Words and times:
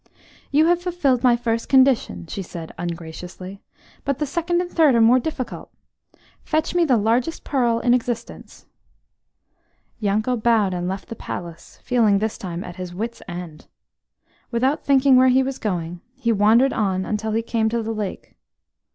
"You 0.49 0.65
have 0.65 0.81
fulfilled 0.81 1.21
my 1.21 1.35
first 1.35 1.69
condition," 1.69 2.25
she 2.25 2.41
said 2.41 2.71
ungraciously, 2.75 3.61
"but 4.03 4.17
the 4.17 4.25
second 4.25 4.59
and 4.59 4.67
third 4.67 4.95
are 4.95 4.99
more 4.99 5.19
difficult. 5.19 5.69
Fetch 6.43 6.73
me 6.73 6.85
the 6.85 6.97
largest 6.97 7.43
pearl 7.43 7.79
in 7.79 7.93
existence." 7.93 8.65
Yanko 9.99 10.37
bowed 10.37 10.73
and 10.73 10.87
left 10.87 11.09
the 11.09 11.15
palace, 11.15 11.77
feeling 11.83 12.17
this 12.17 12.39
time 12.39 12.63
at 12.63 12.77
his 12.77 12.95
wits' 12.95 13.21
end. 13.27 13.67
Without 14.49 14.83
thinking 14.83 15.17
where 15.17 15.27
he 15.27 15.43
was 15.43 15.59
going, 15.59 16.01
he 16.15 16.31
wandered 16.31 16.73
on 16.73 17.05
until 17.05 17.33
he 17.33 17.43
came 17.43 17.69
to 17.69 17.83
the 17.83 17.93
lake. 17.93 18.33